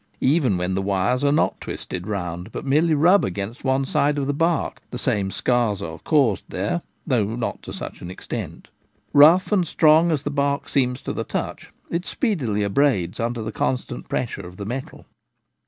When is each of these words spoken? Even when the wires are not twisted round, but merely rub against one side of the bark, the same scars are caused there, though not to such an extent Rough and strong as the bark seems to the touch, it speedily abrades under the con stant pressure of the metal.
Even 0.23 0.57
when 0.57 0.73
the 0.73 0.81
wires 0.81 1.23
are 1.23 1.31
not 1.31 1.61
twisted 1.61 2.07
round, 2.07 2.51
but 2.51 2.65
merely 2.65 2.95
rub 2.95 3.23
against 3.23 3.63
one 3.63 3.85
side 3.85 4.17
of 4.17 4.25
the 4.25 4.33
bark, 4.33 4.81
the 4.89 4.97
same 4.97 5.29
scars 5.29 5.79
are 5.79 5.99
caused 5.99 6.43
there, 6.49 6.81
though 7.05 7.35
not 7.35 7.61
to 7.61 7.71
such 7.71 8.01
an 8.01 8.09
extent 8.09 8.69
Rough 9.13 9.51
and 9.51 9.67
strong 9.67 10.09
as 10.09 10.23
the 10.23 10.31
bark 10.31 10.67
seems 10.67 11.03
to 11.03 11.13
the 11.13 11.23
touch, 11.23 11.69
it 11.91 12.03
speedily 12.07 12.63
abrades 12.63 13.19
under 13.19 13.43
the 13.43 13.51
con 13.51 13.77
stant 13.77 14.09
pressure 14.09 14.41
of 14.47 14.57
the 14.57 14.65
metal. 14.65 15.05